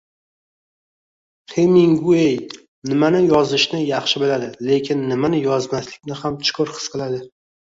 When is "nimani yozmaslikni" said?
5.13-6.19